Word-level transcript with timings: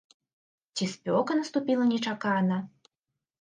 Ці 0.79 0.87
спёка 0.93 1.31
наступіла 1.41 1.83
нечакана? 1.93 2.59